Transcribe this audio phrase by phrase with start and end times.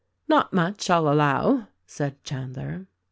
[0.27, 2.87] "Not much, I'll allow," said dandier.